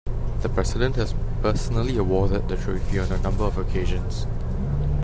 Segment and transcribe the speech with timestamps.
[0.39, 1.13] The President has
[1.43, 4.25] personally awarded the trophy on a number of occasions.